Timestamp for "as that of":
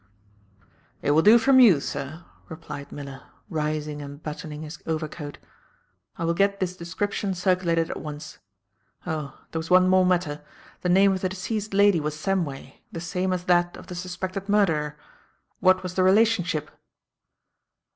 13.31-13.85